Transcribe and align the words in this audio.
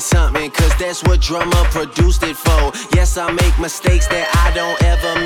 something, 0.00 0.30
something, 0.30 0.50
cause 0.50 0.74
that's 0.78 1.02
what 1.04 1.20
drummer 1.20 1.64
produced 1.70 2.22
it 2.22 2.36
for. 2.36 2.72
Yes, 2.94 3.16
I 3.16 3.30
make 3.32 3.58
mistakes 3.58 4.06
that 4.08 4.26
I 4.44 4.52
don't 4.54 4.80
ever 4.82 5.19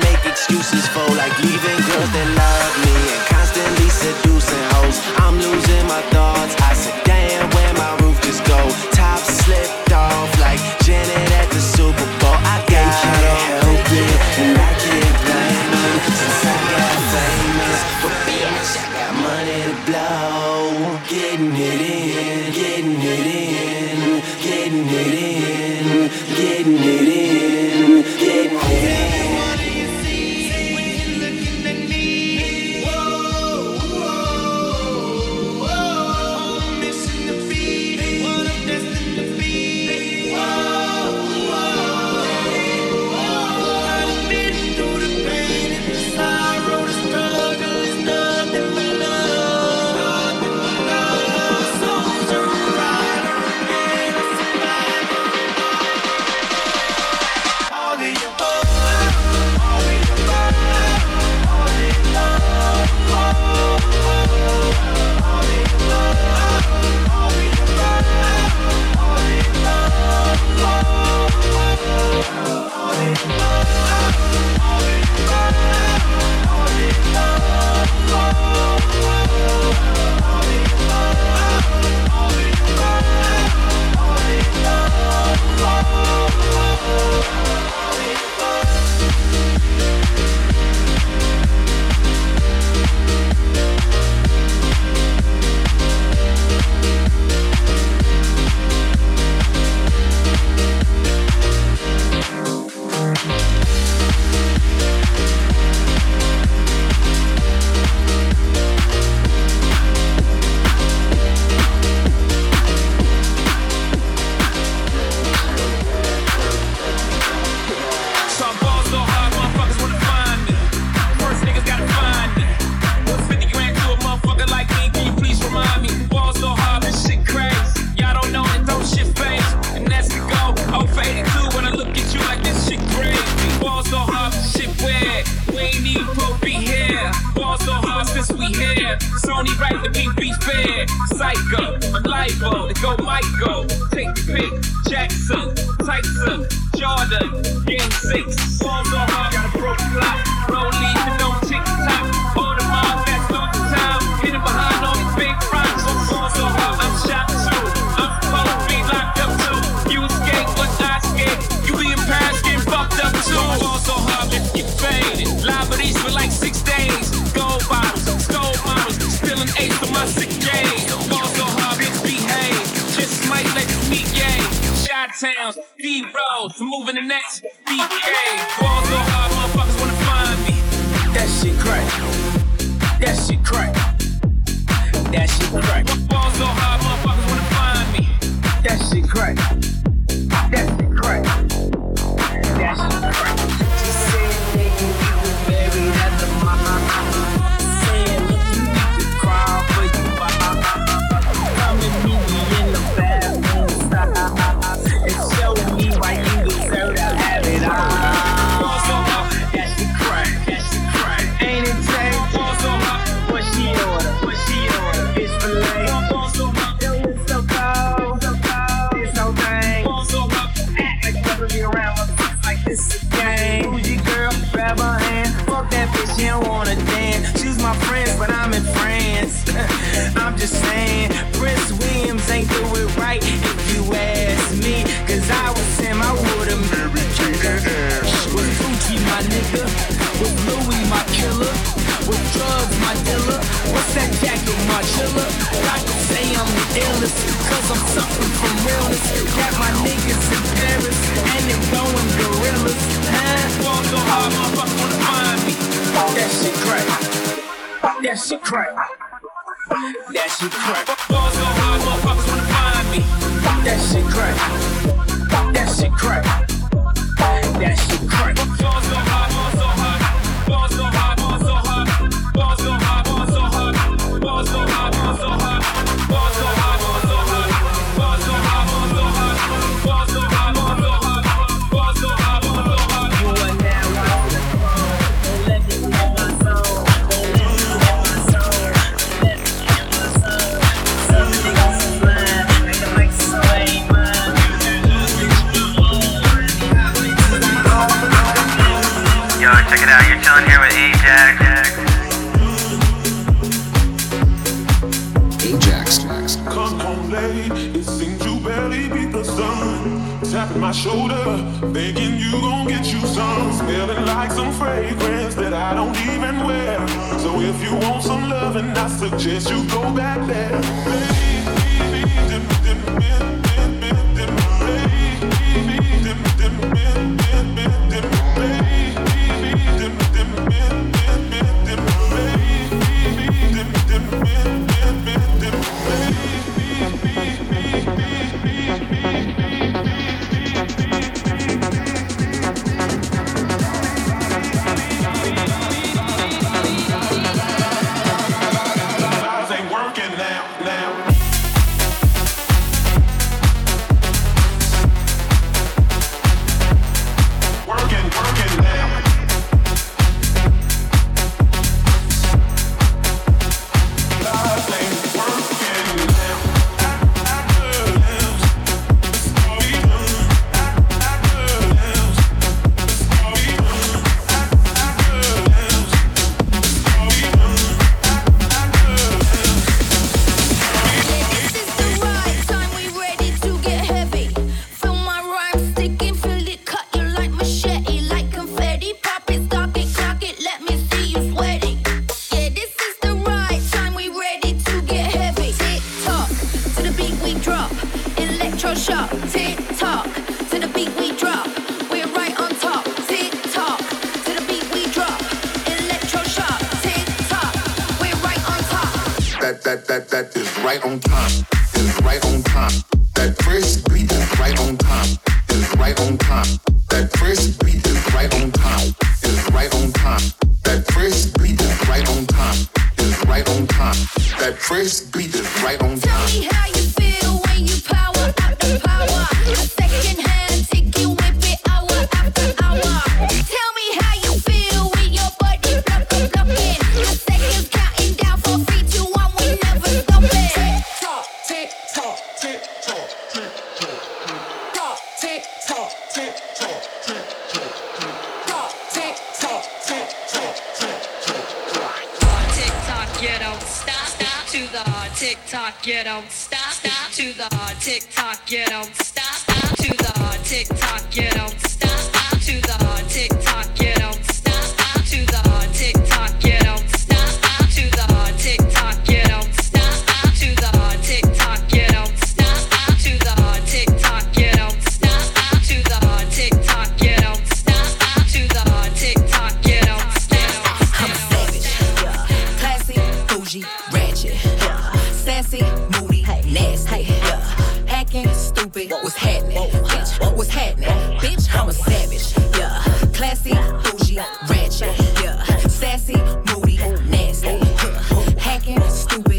towns, 175.33 175.57
D 175.79 176.03
roads, 176.03 176.59
moving 176.59 176.95
the 176.95 177.01
next. 177.01 177.45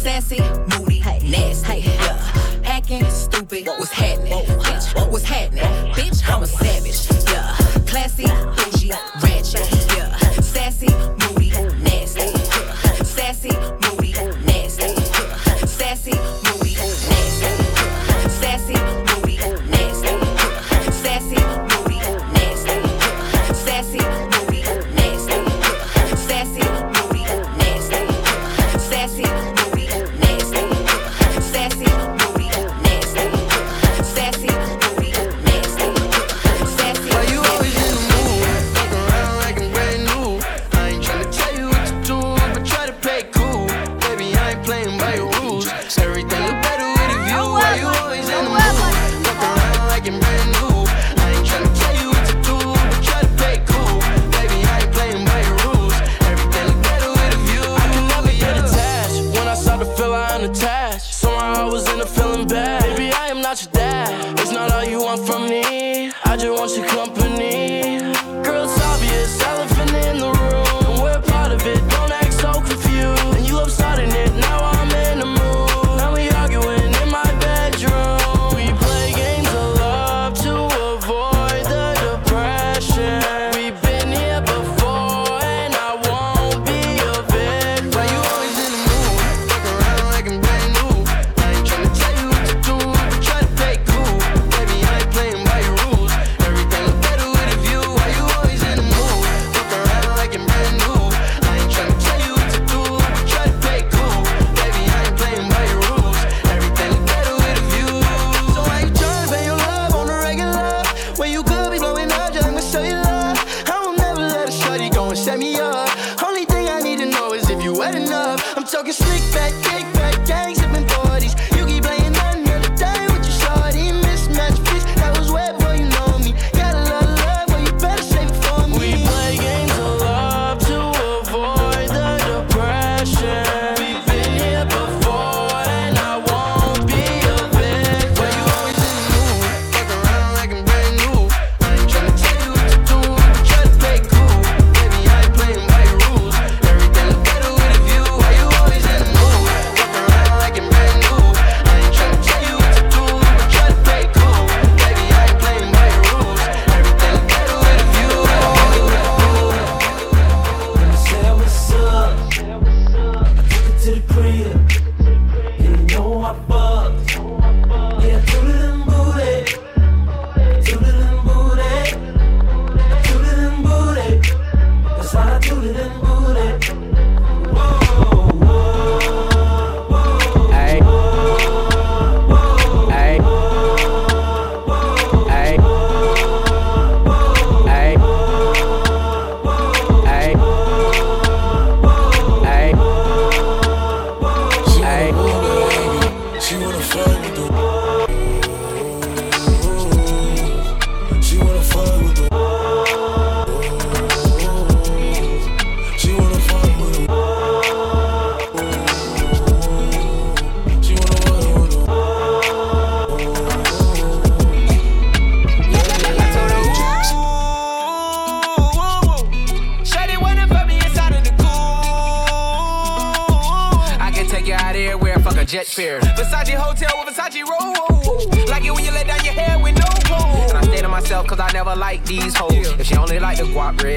Sassy, 0.00 0.40
moody, 0.78 1.00
nasty. 1.28 1.80
Yeah. 1.80 2.62
Acting 2.64 3.04
stupid, 3.10 3.66
what's 3.66 3.92
happening? 3.92 4.32
Bitch, 4.32 5.10
what's 5.12 5.24
happening? 5.24 5.62
Bitch, 5.92 6.26
I'm 6.26 6.42
a 6.42 6.46
savage. 6.46 7.06
Yeah. 7.28 7.54
Classy, 7.86 8.24
bougie, 8.24 8.92
ratchet, 9.22 9.68
yeah. 9.94 10.16
Sassy, 10.40 10.86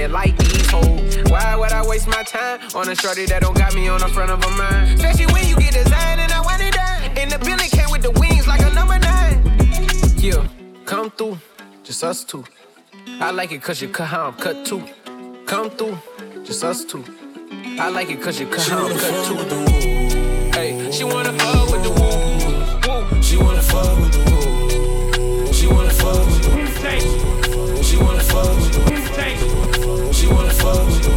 like 0.07 0.37
these 0.37 0.69
hoes. 0.69 1.17
Why 1.29 1.55
would 1.55 1.71
I 1.71 1.85
waste 1.87 2.07
my 2.07 2.23
time 2.23 2.59
on 2.75 2.89
a 2.89 2.95
shorty 2.95 3.25
that 3.25 3.41
don't 3.41 3.57
got 3.57 3.73
me 3.75 3.87
on 3.87 3.99
the 3.99 4.07
front 4.07 4.31
of 4.31 4.43
her 4.43 4.57
mind? 4.57 4.99
Especially 4.99 5.25
when 5.33 5.47
you 5.47 5.55
get 5.57 5.73
designed 5.73 6.21
and 6.21 6.31
I 6.31 6.41
want 6.41 6.61
it 13.53 13.61
cause 13.63 13.81
you 13.81 13.87
cut 13.87 14.07
how 14.07 14.27
I'm 14.27 14.33
cut 14.33 14.65
too. 14.65 14.83
Come 15.45 15.69
through, 15.71 15.97
just 16.43 16.63
us 16.63 16.83
two. 16.85 17.03
I 17.79 17.89
like 17.89 18.09
it 18.09 18.21
cause 18.21 18.39
you 18.39 18.47
cut 18.47 18.67
how 18.67 18.87
I'm 18.87 18.97
cut 18.97 19.25
too. 19.25 19.35
Hey, 20.57 20.91
she 20.91 21.03
wanna 21.03 21.33
fuck 21.33 21.71
with 21.71 21.83
the 21.83 21.89
woo. 21.89 23.21
She 23.21 23.37
wanna 23.37 23.61
fuck 23.61 23.97
with 23.99 24.13
the 24.13 24.21
woo. 24.29 25.53
She 25.53 25.67
wanna 25.67 25.89
fuck 25.89 26.25
with 26.25 26.43
the 26.43 26.49
woo. 26.49 27.83
She 27.83 27.97
wanna 27.97 28.19
fuck 28.19 28.55
with 28.55 28.73
the 28.73 28.79
woo. 28.79 29.52
She 30.23 30.29
wanna 30.29 30.51
fuck 30.51 30.85
with 30.85 31.03
the 31.03 31.09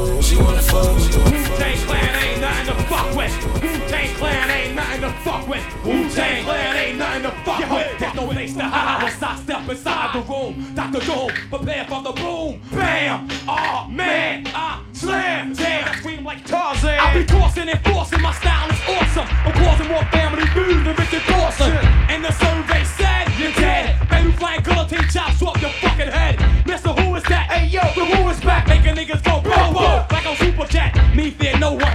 woo. 0.00 0.22
She 0.22 0.36
wanna 0.36 0.60
fuck 0.60 0.92
with 0.96 1.12
the 1.12 1.18
woo. 1.18 1.30
Wu-Tang 1.30 1.78
Clan 1.86 2.24
ain't 2.24 2.40
nothing 2.40 2.66
to 2.66 2.82
fuck 2.90 3.14
with. 3.14 3.62
Wu-Tang 3.62 4.14
Clan 4.16 4.50
ain't 4.50 4.74
nothing 4.74 5.00
to 5.02 5.10
fuck 5.22 5.46
with. 5.46 5.84
Wu-Tang 5.84 6.44
Clan 6.44 6.76
ain't 6.76 6.98
nothing 6.98 7.22
to 7.22 7.30
fuck 7.44 7.70
with. 7.70 7.98
There's 8.00 8.14
no 8.14 8.26
place 8.26 8.54
to 8.54 8.64
hide 8.64 9.04
once 9.04 9.22
I 9.22 9.36
step 9.36 9.68
inside 9.68 10.14
the 10.14 10.20
room. 10.32 10.74
Dr. 10.74 10.98
Doom, 11.06 11.30
prepare 11.48 11.84
for 11.84 12.02
the 12.02 12.10
boom. 12.10 12.60
Bam! 12.72 13.28
Oh 13.46 13.86
man, 13.88 14.48
I 14.52 14.82
slam. 14.92 15.54
Damn, 15.54 15.88
I 15.88 15.94
scream 15.98 16.24
like 16.24 16.44
Tarzan. 16.44 16.98
I 16.98 17.14
be 17.14 17.24
tossing 17.24 17.68
and 17.68 17.80
forcing. 17.84 18.20
My 18.20 18.32
style 18.32 18.68
is 18.68 18.80
awesome. 18.88 19.28
I'm 19.46 19.52
causing 19.52 19.86
more 19.86 20.04
Family 20.06 20.46
Feuds 20.48 20.82
than 20.82 20.96
Richard 20.96 21.22
Dawson. 21.28 21.81
Me 31.14 31.30
fear 31.30 31.58
no 31.58 31.72
one. 31.72 31.91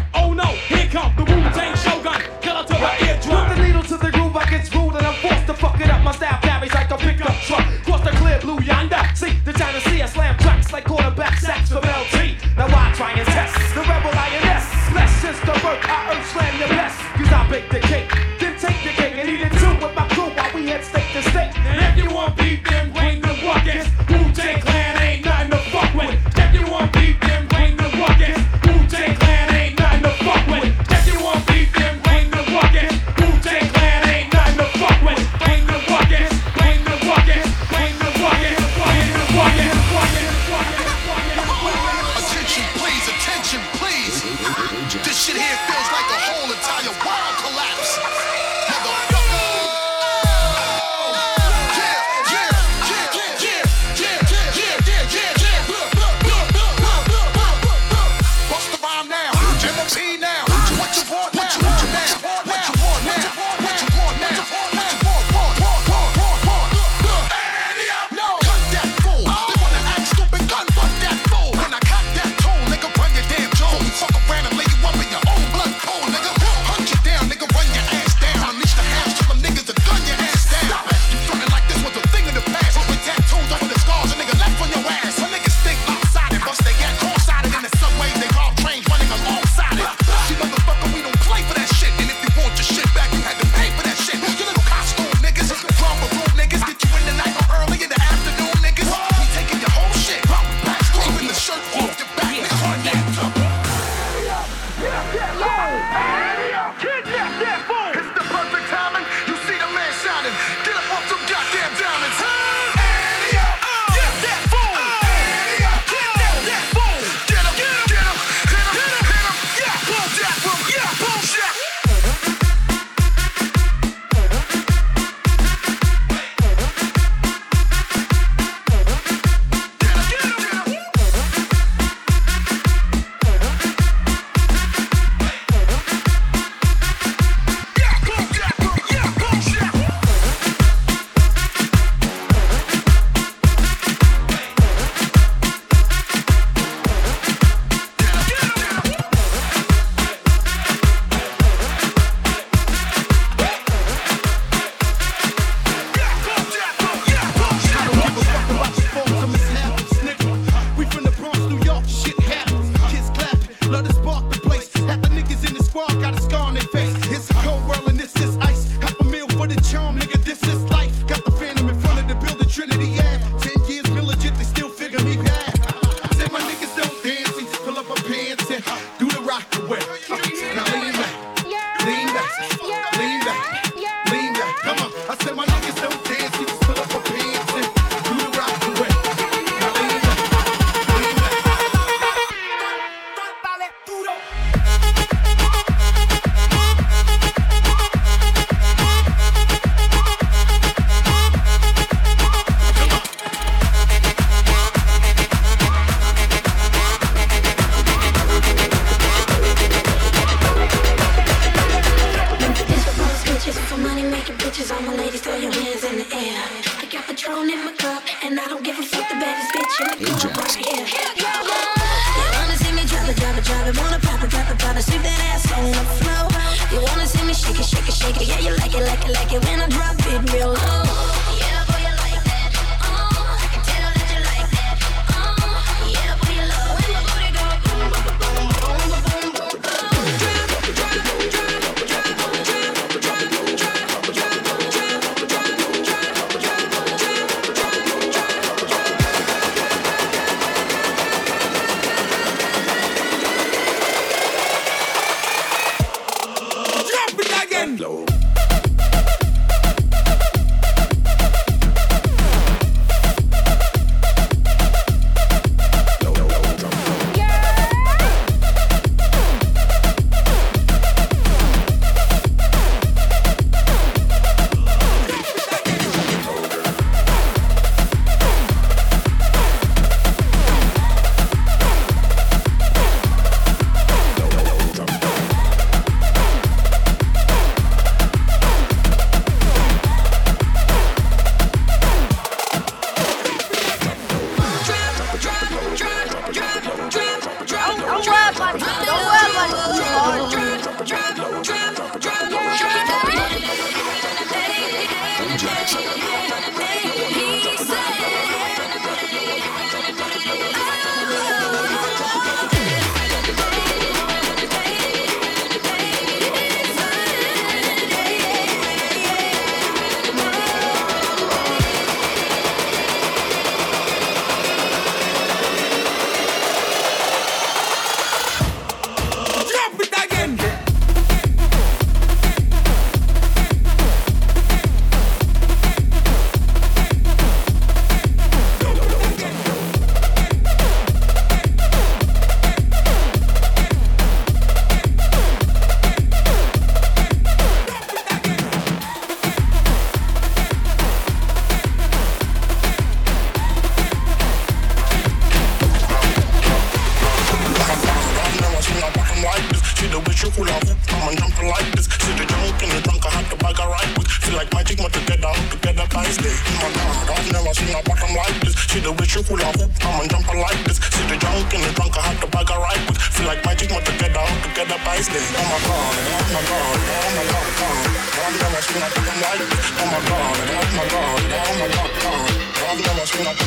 Come 369.48 370.02
and 370.04 370.12
jump 370.12 370.28
like 370.28 370.60
this. 370.68 370.76
See 370.76 371.08
the 371.08 371.16
junk 371.16 371.54
in 371.56 371.62
the 371.64 371.72
trunk, 371.72 371.96
I 371.96 372.12
have 372.12 372.20
to 372.20 372.28
bag 372.28 372.52
a 372.52 372.60
right 372.60 372.84
quick. 372.84 373.00
Feel 373.00 373.28
like 373.32 373.40
magic, 373.48 373.70
but 373.72 373.86
together, 373.88 374.20
all 374.20 374.40
together 374.44 374.76
by 374.84 375.00
slim. 375.00 375.24
Oh 375.24 375.40
my 375.40 375.60
god, 375.64 375.88
oh 375.88 376.36
my 376.36 376.44
god, 376.52 376.68
oh 376.68 377.16
my 377.16 377.24
god, 377.32 377.48
oh 377.48 377.64
god. 377.64 377.96
I've 378.28 378.36
never 378.44 378.60
seen 378.60 378.84
a 378.84 378.90
thing 378.92 379.20
like 379.24 379.48
this. 379.48 379.72
Oh 379.72 379.88
my 379.88 380.04
god, 380.04 380.36
oh 380.36 380.68
my 380.76 380.84
god, 380.92 381.32
oh 381.32 381.64
my 381.64 381.68
god, 381.72 381.92
oh 381.96 382.12
god. 382.12 382.28
I've 382.68 382.82
never 382.84 383.06
seen 383.08 383.24
a 383.24 383.32
thing 383.40 383.47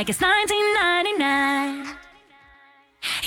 like 0.00 0.08
it's 0.08 0.22
1999. 0.22 1.94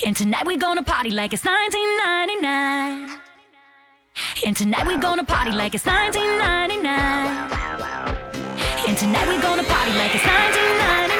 And 0.08 0.16
tonight 0.16 0.44
we're 0.44 0.58
gonna 0.58 0.82
party 0.82 1.12
like 1.12 1.32
it's 1.32 1.46
1999. 1.46 3.20
And 4.44 4.58
tonight 4.58 4.88
we're 4.88 4.98
gonna 4.98 5.24
party 5.24 5.52
like 5.52 5.76
it's 5.76 5.86
1999. 5.86 6.90
And 8.88 8.98
tonight 8.98 9.28
we're 9.28 9.40
gonna 9.40 9.64
party 9.64 9.92
like 10.00 10.16
it's 10.16 10.26
1999. 10.26 11.13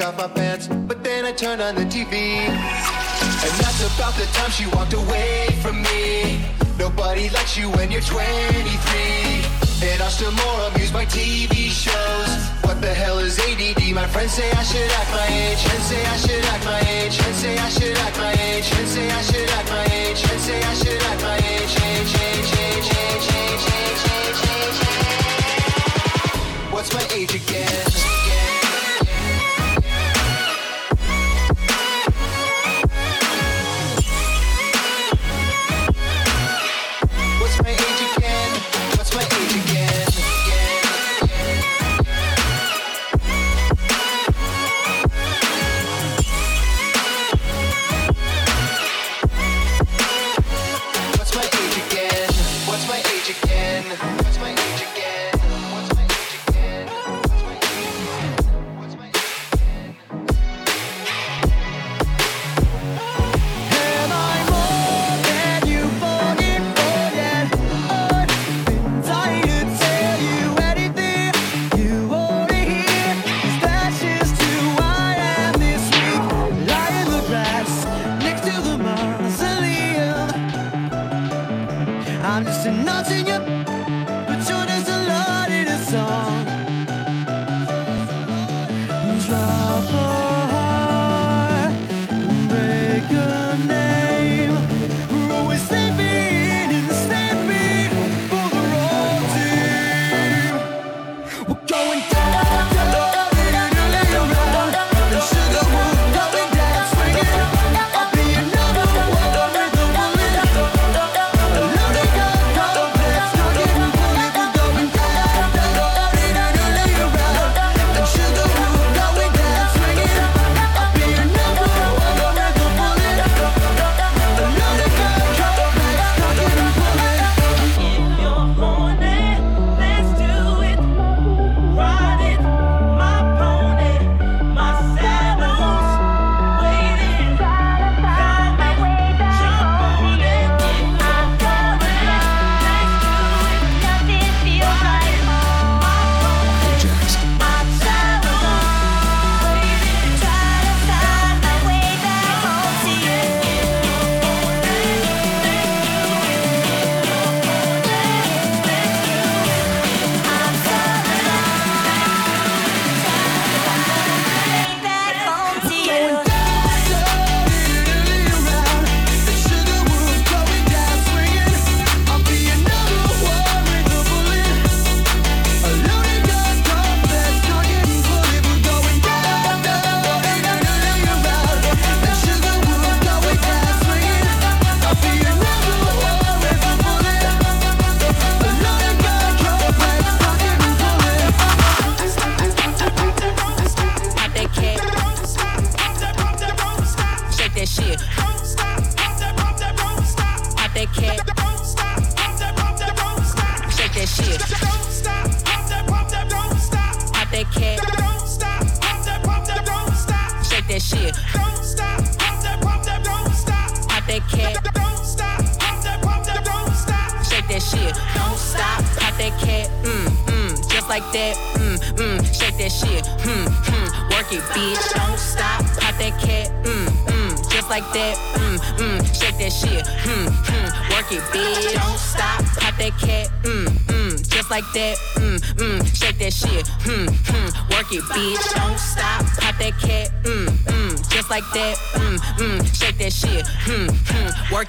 take 0.00 0.08
off 0.08 0.16
my 0.16 0.28
pants, 0.28 0.68
but 0.88 1.02
then 1.04 1.24
I 1.24 1.32
turn 1.32 1.60
on 1.60 1.74
the 1.74 1.84
TV. 1.84 2.12
And 3.44 3.52
that's 3.60 3.80
about 3.94 4.14
the 4.14 4.26
time 4.32 4.50
she 4.50 4.66
walked 4.66 4.94
away 4.94 5.48
from 5.62 5.82
me. 5.82 6.40
Nobody 6.78 7.28
likes 7.30 7.56
you 7.56 7.70
when 7.70 7.90
you're 7.90 8.00
23. 8.00 8.20
And 9.82 10.02
I'm 10.02 10.10
still 10.10 10.32
more 10.32 10.60
amused 10.68 10.92
by 10.92 11.04
TV 11.06 11.68
shows. 11.68 12.32
What 12.64 12.80
the 12.80 12.92
hell 12.94 13.18
is 13.18 13.38
ADD? 13.38 13.94
My 13.94 14.06
friends 14.06 14.32
say 14.32 14.50
I 14.50 14.62
should 14.62 14.90
act 15.00 15.10
my 15.10 15.26
age. 15.26 15.62
And 15.72 15.82
say 15.82 16.02
I 16.04 16.16
should 16.16 16.44
act 16.44 16.64
my 16.64 16.80
age. 16.80 17.18
And 17.20 17.34
say 17.34 17.58
I 17.58 17.68
should 17.68 17.96
act 17.96 18.16
my 18.18 18.32
age. 18.32 18.72
And 18.72 18.88
say 18.88 19.08
I 19.08 19.22
should 19.22 19.50
act 19.50 19.70
my 19.70 19.84
age. 20.00 20.22
And 20.30 20.40
say 20.40 20.62
I 20.62 20.74
should 20.80 21.02
act 21.10 21.22
my 21.22 21.36
age. 21.36 21.72
Age, 21.80 22.14
age, 22.24 22.52
age, 22.52 22.52
age, 22.60 22.88
age, 23.00 23.28
age, 23.36 23.66
age, 23.76 24.04
age, 24.16 24.40
age. 24.60 24.80
What's 26.72 26.92
my 26.94 27.04
age 27.16 27.34
again? 27.34 27.69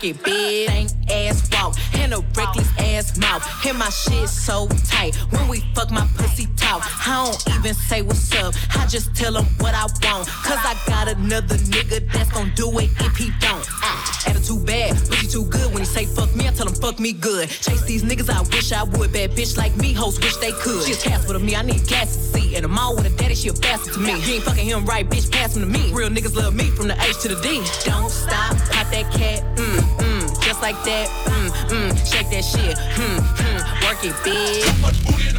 like 0.03 0.27
it. 0.27 0.40
bitch 19.35 19.57
like 19.57 19.75
me, 19.77 19.93
hoes 19.93 20.19
wish 20.19 20.37
they 20.37 20.51
could. 20.51 20.83
She 20.83 20.93
a 20.93 20.95
tasker 20.95 21.33
to 21.33 21.39
me, 21.39 21.55
I 21.55 21.61
need 21.61 21.85
gas 21.87 22.15
to 22.15 22.21
see. 22.21 22.55
In 22.55 22.65
a 22.65 22.67
mall 22.67 22.95
with 22.95 23.05
a 23.05 23.09
daddy, 23.09 23.35
she 23.35 23.49
a 23.49 23.53
bastard 23.53 23.93
to 23.93 23.99
me. 23.99 24.13
You 24.21 24.35
ain't 24.35 24.43
fucking 24.43 24.65
him 24.65 24.85
right, 24.85 25.07
bitch, 25.07 25.31
pass 25.31 25.55
him 25.55 25.61
to 25.63 25.67
me. 25.67 25.91
Real 25.93 26.09
niggas 26.09 26.35
love 26.35 26.55
me 26.55 26.69
from 26.71 26.87
the 26.87 26.95
H 27.01 27.19
to 27.21 27.29
the 27.29 27.41
D. 27.41 27.63
Don't 27.83 28.09
stop, 28.09 28.55
pop 28.71 28.87
that 28.91 29.11
cat, 29.13 29.43
mm, 29.57 29.79
mm. 29.99 30.43
Just 30.43 30.61
like 30.61 30.81
that, 30.83 31.07
mm, 31.25 31.49
mm. 31.69 32.11
Shake 32.11 32.29
that 32.29 32.43
shit, 32.43 32.77
mm, 32.77 33.19
mm. 33.19 33.87
Work 33.87 34.03
it, 34.03 34.13
bitch. 34.23 35.30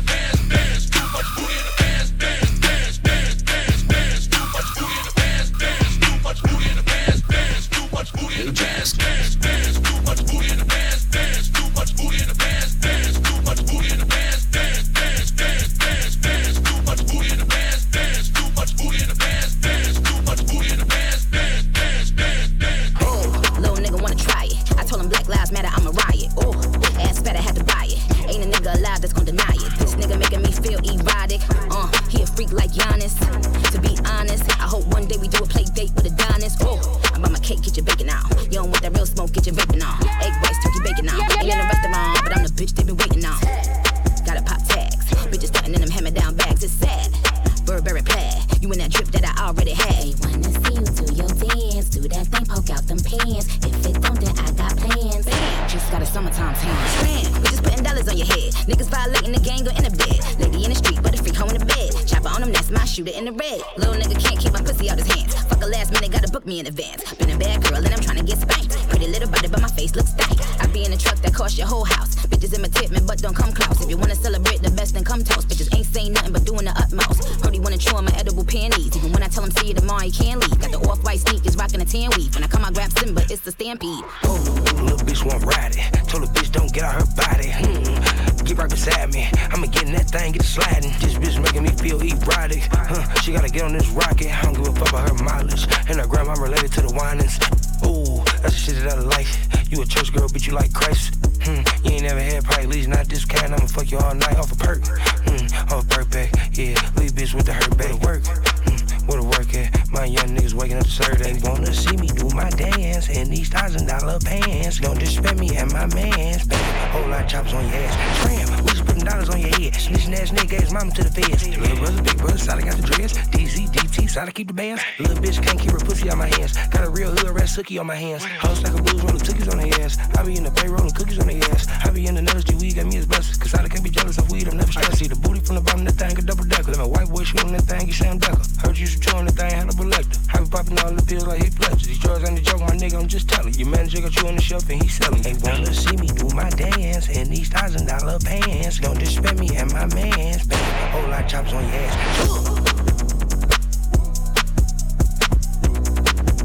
Whinings. 97.39 97.85
Ooh, 97.87 98.25
that's 98.43 98.55
the 98.55 98.61
shit 98.73 98.85
that 98.85 98.99
I 98.99 99.01
like. 99.01 99.27
You 99.71 99.83
a 99.83 99.87
church 99.87 100.13
girl, 100.13 100.29
but 100.33 100.47
you 100.47 100.53
like 100.53 100.73
Christ. 100.73 101.15
Hmm. 101.43 101.63
You 101.85 101.93
ain't 101.93 102.03
never 102.03 102.21
had 102.21 102.45
probably 102.45 102.67
least 102.67 102.89
not 102.89 103.09
this 103.09 103.25
kind. 103.25 103.55
I'ma 103.55 103.67
fuck 103.67 103.91
you 103.91 103.99
all 103.99 104.15
night 104.15 104.37
off 104.37 104.53
a 104.53 104.57
perk. 104.57 104.87
Hmm. 104.87 105.73
Off 105.73 105.85
a 105.85 105.89
perk 105.89 106.11
back. 106.11 106.31
Yeah, 106.53 106.75
leave 106.97 107.13
bitch 107.13 107.35
with 107.35 107.47
the 107.47 107.53
hurt 107.53 107.77
back. 107.77 107.95
Work. 108.03 108.27
Hmm. 108.27 109.07
Where 109.07 109.21
the 109.21 109.27
work 109.27 109.55
at? 109.55 109.91
My 109.91 110.05
young 110.05 110.29
niggas 110.37 110.55
waking 110.55 110.79
up 110.79 110.87
serve. 110.87 111.19
They 111.19 111.35
wanna 111.43 111.73
see 111.73 111.97
me 111.97 112.09
do 112.09 112.29
my 112.35 112.51
dance 112.51 113.09
in 113.09 113.31
these 113.31 113.49
thousand 113.49 113.87
dollar 113.87 114.19
pants. 114.21 114.79
Don't 114.79 114.99
disrespect 114.99 115.39
me 115.39 115.57
and 115.57 115.73
my 115.73 115.87
mans. 115.87 116.47
Baby, 116.47 116.63
whole 116.93 117.09
lot 117.09 117.25
of 117.25 117.29
choppers 117.29 117.55
on 117.55 117.65
your 117.67 117.75
ass. 117.75 118.42
We 118.63 118.71
just 118.71 118.87
putting 118.87 119.05
dollars 119.05 119.29
on 119.29 119.41
your 119.41 119.51
head. 119.51 119.73
Snitching 119.75 120.15
ass 120.15 120.31
nigga 120.31 120.63
ass 120.63 120.73
mama 120.73 120.91
to 120.93 121.05
the 121.05 121.11
feds. 121.11 121.49
Little 121.49 121.77
brother, 121.77 122.03
big 122.03 122.19
brother, 122.19 122.39
solid 122.39 122.65
got 122.65 122.77
the 122.77 122.83
dress. 122.83 123.13
DZ, 123.35 123.69
DT, 123.69 124.11
solid 124.11 124.35
keep 124.35 124.49
the 124.49 124.55
bands. 124.55 124.83
Little 124.99 125.17
bitch 125.17 125.43
can't 125.43 125.59
keep 125.59 125.71
her 125.73 125.79
pussy 125.79 126.11
on 126.11 126.19
my 126.19 126.29
hands. 126.29 126.57
Got 126.69 126.85
a 126.85 126.91
real 126.91 127.11
hood 127.11 127.31
rat 127.31 127.49
sookie 127.49 127.79
on 127.81 127.87
my 127.87 127.97
hands. 127.97 128.25
Hoes 128.25 128.63
like 128.63 128.75
a 128.75 128.83
blues 128.83 129.03
rolling 129.03 129.21
cookies 129.21 129.49
on 129.49 129.59
their 129.59 129.81
ass. 129.81 129.99
I 130.17 130.23
be 130.23 130.37
in 130.37 130.45
the 130.45 130.51
bay 130.51 130.69
rolling 130.69 130.93
cookies 130.93 131.19
on 131.19 131.27
their 131.27 131.43
ass. 131.51 131.67
I 131.85 131.91
be 131.91 132.07
in 132.07 132.15
the 132.15 132.23
nutters, 132.23 132.45
G 132.45 132.55
weed 132.57 132.77
got 132.77 132.87
me 132.87 132.97
as 132.99 133.07
busters. 133.07 133.39
Cause 133.39 133.55
I 133.55 133.67
can't 133.69 133.85
be 133.85 133.91
jealous 133.91 134.19
of 134.19 134.31
weed, 134.31 134.49
I'm 134.49 134.57
never 134.57 134.73
stressed. 134.73 134.99
See 134.99 135.09
the 135.09 135.17
booty 135.17 135.41
from 135.41 135.57
the 135.57 135.63
bottom, 135.63 135.87
of 135.87 135.97
that 135.97 136.09
thing 136.09 136.19
a 136.19 136.23
double 136.23 136.45
decker. 136.45 136.71
Let 136.71 136.79
my 136.79 136.87
white 136.87 137.09
boy 137.09 137.25
shoot 137.25 137.45
on 137.45 137.53
that 137.53 137.63
thing, 137.63 137.87
you 137.87 137.93
Sam 137.93 138.19
Decker. 138.19 138.43
Heard 138.63 138.79
you 138.79 138.87
should 138.87 139.03
on 139.15 139.27
that 139.27 139.35
thing, 139.35 139.51
Hannibal 139.51 139.85
Lecter. 139.85 140.19
I 140.35 140.41
be 140.43 140.49
popping 140.49 140.79
all 140.81 140.93
the 140.93 141.03
pills 141.03 141.27
like 141.27 141.43
Heath 141.43 141.59
Ledger. 141.61 141.87
These 141.87 141.99
drugs 141.99 142.29
ain't 142.29 142.39
a 142.39 142.43
joke, 142.43 142.61
my 142.61 142.77
nigga, 142.77 143.01
I'm 143.01 143.09
just 143.09 143.29
telling. 143.29 143.55
Your 143.55 143.69
manager 143.69 144.01
got 144.01 144.17
you 144.17 144.29
on 144.29 144.37
the 144.37 144.43
shelf 144.43 144.69
and 144.71 144.83
he 144.83 144.89
selling. 144.89 145.23
They 145.23 145.35
wanna 145.35 145.73
see 145.73 145.97
me 145.97 146.09
do 146.09 146.29
my 146.35 146.49
dance 146.51 147.09
in 147.09 147.31
these 147.31 147.49
thousand 147.49 147.87
dollar 147.87 148.19
pants. 148.21 148.52
Don't 148.81 148.99
disrespect 148.99 149.39
me 149.39 149.57
and 149.57 149.73
my 149.73 149.87
mans. 149.95 150.47
Baby, 150.47 150.63
whole 150.91 151.09
lot 151.09 151.25
of 151.25 151.31
choppers 151.31 151.53
on 151.53 151.65
your 151.65 151.75
ass. 151.75 152.63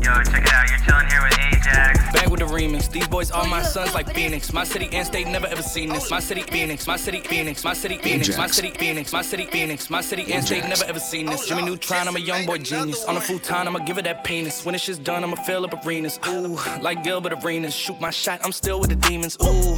Yo, 0.03 0.13
check 0.23 0.45
it 0.45 0.53
out. 0.53 0.69
You're 0.69 0.79
chilling 0.79 1.07
here 1.07 1.21
with 1.21 1.37
Ajax. 1.37 2.13
Back 2.13 2.29
with 2.29 2.39
the 2.39 2.45
remix. 2.45 2.89
These 2.89 3.07
boys 3.07 3.29
are 3.31 3.45
my 3.47 3.61
sons 3.61 3.93
like 3.93 4.13
Phoenix. 4.13 4.53
My 4.53 4.63
city 4.63 4.87
and 4.93 5.05
state 5.05 5.27
never 5.27 5.47
ever 5.47 5.61
seen 5.61 5.89
this. 5.89 6.09
My 6.09 6.19
city 6.21 6.43
Phoenix. 6.43 6.87
My 6.87 6.95
city 6.95 7.19
Phoenix. 7.19 7.63
My 7.63 7.73
city 7.73 7.97
Phoenix. 7.97 8.33
My 8.33 8.49
city 8.51 8.71
Phoenix. 8.77 9.11
My 9.11 9.21
city 9.21 9.45
Phoenix. 9.47 9.89
My 9.89 10.01
city 10.01 10.31
and 10.31 10.45
state 10.45 10.63
never 10.63 10.85
ever 10.85 10.99
seen 10.99 11.25
this. 11.25 11.45
Jimmy 11.47 11.63
Neutron, 11.63 12.07
I'm 12.07 12.15
a 12.15 12.19
young 12.19 12.45
boy 12.45 12.59
genius. 12.59 13.03
On 13.05 13.17
a 13.17 13.21
futon, 13.21 13.67
I'ma 13.67 13.79
give 13.79 13.97
it 13.97 14.05
that 14.05 14.23
penis. 14.23 14.63
When 14.63 14.73
this 14.73 14.83
shit's 14.83 14.99
done, 14.99 15.23
I'ma 15.23 15.35
fill 15.35 15.65
up 15.65 15.85
arenas. 15.85 16.19
Ooh, 16.27 16.57
like 16.81 17.03
Gilbert 17.03 17.33
Arenas. 17.43 17.73
Shoot 17.75 17.99
my 17.99 18.11
shot, 18.11 18.39
I'm 18.43 18.53
still 18.53 18.79
with 18.79 18.91
the 18.91 18.95
demons. 18.95 19.35
Ooh, 19.43 19.77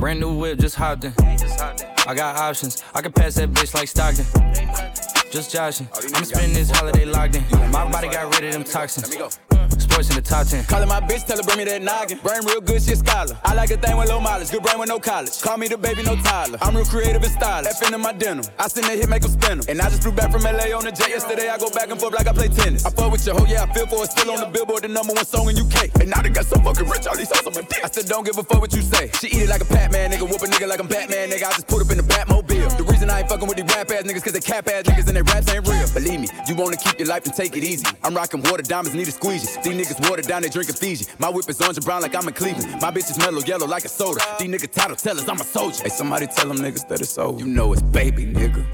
Brand 0.00 0.18
new 0.18 0.32
whip, 0.34 0.58
just 0.58 0.76
hopped 0.76 1.04
in. 1.04 1.12
I 1.18 2.14
got 2.16 2.36
options, 2.36 2.82
I 2.94 3.02
can 3.02 3.12
pass 3.12 3.34
that 3.34 3.50
bitch 3.50 3.74
like 3.74 3.86
Stockton. 3.86 4.24
Just 5.30 5.52
joshing, 5.52 5.88
I'm 6.14 6.24
spending 6.24 6.54
this 6.54 6.70
holiday 6.70 7.04
locked 7.04 7.36
in. 7.36 7.44
My 7.70 7.86
body 7.92 8.08
got 8.08 8.34
rid 8.34 8.46
of 8.46 8.52
them 8.54 8.64
toxins. 8.64 9.14
Sports 9.90 10.10
in 10.10 10.16
the 10.16 10.22
top 10.22 10.46
10. 10.46 10.64
Callin' 10.64 10.88
my 10.88 11.00
bitch, 11.00 11.26
tell 11.26 11.36
her 11.36 11.42
bring 11.42 11.58
me 11.58 11.64
that 11.64 11.82
noggin. 11.82 12.18
Brain 12.22 12.46
real 12.46 12.60
good, 12.60 12.80
she 12.82 12.92
a 12.92 12.96
scholar. 12.96 13.34
I 13.44 13.54
like 13.54 13.70
a 13.70 13.76
thing 13.76 13.96
with 13.96 14.08
low 14.08 14.20
mileage, 14.20 14.50
good 14.50 14.62
brain 14.62 14.78
with 14.78 14.88
no 14.88 14.98
college. 14.98 15.40
Call 15.42 15.56
me 15.56 15.68
the 15.68 15.76
baby, 15.76 16.02
no 16.02 16.14
Tyler. 16.16 16.58
I'm 16.62 16.76
real 16.76 16.84
creative 16.86 17.22
and 17.22 17.32
stylish. 17.32 17.74
F 17.82 17.92
in 17.92 18.00
my 18.00 18.12
denim. 18.12 18.44
I 18.58 18.68
send 18.68 18.86
that 18.86 18.96
hit, 18.96 19.08
make 19.08 19.22
make 19.22 19.24
'em 19.24 19.40
spin 19.40 19.58
'em. 19.58 19.64
And 19.68 19.80
I 19.80 19.88
just 19.90 20.02
flew 20.02 20.12
back 20.12 20.30
from 20.30 20.46
LA 20.46 20.72
on 20.72 20.84
the 20.84 20.92
jet 20.92 21.10
yesterday. 21.10 21.48
I 21.48 21.58
go 21.58 21.70
back 21.70 21.90
and 21.90 21.98
forth 22.00 22.14
like 22.14 22.28
I 22.28 22.32
play 22.32 22.48
tennis. 22.48 22.86
I 22.86 22.90
fuck 22.90 23.10
with 23.10 23.26
your 23.26 23.34
hoe, 23.34 23.46
yeah, 23.46 23.64
I 23.64 23.72
feel 23.74 23.86
for 23.86 24.04
it. 24.04 24.10
Still 24.10 24.30
on 24.30 24.40
the 24.40 24.46
billboard, 24.46 24.82
the 24.82 24.88
number 24.88 25.12
one 25.12 25.26
song 25.26 25.50
in 25.50 25.56
UK. 25.56 25.90
And 26.00 26.08
now 26.10 26.22
they 26.22 26.30
got 26.30 26.46
so 26.46 26.56
fucking 26.60 26.88
rich, 26.88 27.06
all 27.06 27.16
these 27.16 27.30
hoes 27.30 27.46
on 27.46 27.54
my 27.54 27.62
dick. 27.62 27.82
I 27.84 27.88
still 27.88 28.04
don't 28.04 28.24
give 28.24 28.38
a 28.38 28.44
fuck 28.44 28.60
what 28.60 28.72
you 28.72 28.82
say. 28.82 29.10
She 29.18 29.26
eat 29.26 29.42
it 29.42 29.48
like 29.48 29.62
a 29.62 29.66
Pac-Man, 29.66 30.12
nigga. 30.12 30.22
Whoop 30.28 30.42
a 30.42 30.46
nigga 30.46 30.68
like 30.68 30.80
I'm 30.80 30.86
Batman, 30.86 31.30
nigga. 31.30 31.46
I 31.50 31.52
just 31.58 31.66
put 31.66 31.82
up 31.82 31.90
in 31.90 31.98
the 31.98 32.04
Batmobile. 32.04 32.29
Ain't 33.20 33.28
fucking 33.28 33.46
with 33.46 33.58
these 33.58 33.76
rap 33.76 33.90
ass 33.90 34.02
niggas, 34.04 34.24
cause 34.24 34.32
they 34.32 34.40
cap 34.40 34.66
ass 34.66 34.84
niggas 34.84 35.06
and 35.06 35.14
their 35.14 35.24
raps 35.24 35.46
ain't 35.52 35.68
real. 35.68 35.86
Believe 35.92 36.20
me, 36.20 36.28
you 36.48 36.54
wanna 36.54 36.78
keep 36.78 36.98
your 36.98 37.08
life 37.08 37.26
and 37.26 37.34
take 37.34 37.54
it 37.54 37.62
easy. 37.62 37.84
I'm 38.02 38.14
rocking 38.14 38.40
water 38.40 38.62
diamonds, 38.62 38.94
need 38.94 39.08
a 39.08 39.10
squeegee. 39.10 39.44
These 39.62 39.76
niggas 39.76 40.08
water 40.08 40.22
down, 40.22 40.40
they 40.40 40.48
drinking 40.48 40.76
Fiji. 40.76 41.04
My 41.18 41.28
whip 41.28 41.46
is 41.50 41.60
orange 41.60 41.76
and 41.76 41.84
brown 41.84 42.00
like 42.00 42.14
I'm 42.14 42.26
in 42.26 42.32
Cleveland. 42.32 42.80
My 42.80 42.90
bitch 42.90 43.10
is 43.10 43.18
mellow 43.18 43.40
yellow 43.40 43.66
like 43.66 43.84
a 43.84 43.90
soda. 43.90 44.20
These 44.38 44.48
niggas 44.48 44.72
title 44.72 44.96
tellers, 44.96 45.28
I'm 45.28 45.38
a 45.38 45.44
soldier. 45.44 45.82
Hey, 45.82 45.90
somebody 45.90 46.28
tell 46.28 46.48
them 46.48 46.56
niggas 46.56 46.88
that 46.88 47.02
it's 47.02 47.18
over. 47.18 47.38
You 47.38 47.46
know 47.46 47.74
it's 47.74 47.82
baby, 47.82 48.24
nigga. 48.24 48.64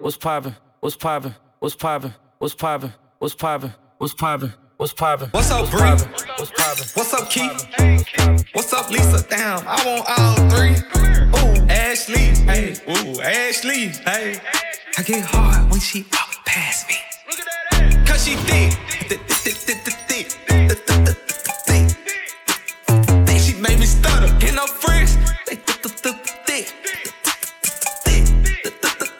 What's 0.00 0.16
poppin'? 0.16 0.54
What's 0.78 0.94
poppin'? 0.94 1.34
What's 1.58 1.74
poppin'? 1.74 2.14
What's 2.38 2.54
poppin'? 2.54 2.92
What's 3.18 3.34
poppin'? 3.34 3.74
What's 3.98 4.14
poppin'? 4.14 4.52
What's 4.80 4.94
poppin'? 4.94 5.28
What's 5.32 5.50
up, 5.50 5.70
Bree? 5.70 5.90
What's 5.90 6.52
poppin'? 6.52 6.86
What's 6.94 7.12
up, 7.12 7.28
Keith? 7.28 8.46
What's 8.54 8.72
up, 8.72 8.88
Lisa? 8.88 9.22
Damn, 9.28 9.62
I 9.68 9.76
want 9.84 10.08
all 10.08 10.36
three. 10.48 10.74
Ooh, 11.36 11.68
Ashley. 11.68 12.32
Hey, 12.48 12.74
ooh, 12.88 13.20
Ashley. 13.20 13.88
Hey, 14.08 14.40
I 14.96 15.02
get 15.02 15.22
hard 15.22 15.70
when 15.70 15.80
she 15.80 16.06
walk 16.10 16.46
past 16.46 16.88
me. 16.88 16.96
Cause 18.06 18.24
she 18.24 18.36
thick. 18.36 18.72
Thick, 19.06 19.20
thick, 19.28 19.54
thick, 19.54 19.76
thick, 19.84 19.98
thick. 20.08 20.28
Thick, 23.26 23.38
she 23.38 23.60
made 23.60 23.78
me 23.78 23.84
stutter. 23.84 24.34
Get 24.38 24.54
no 24.54 24.66
friends. 24.66 25.18
Thick, 25.44 25.60
thick, 25.66 25.92
thick, 25.92 26.16
thick. 26.46 26.66